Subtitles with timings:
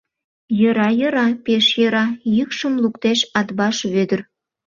[0.59, 2.05] —Йӧра-йӧра, пеш йӧра!—
[2.35, 4.19] йӱкшым луктеш Атбаш Вӧдыр.